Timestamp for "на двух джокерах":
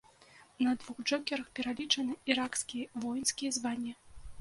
0.67-1.53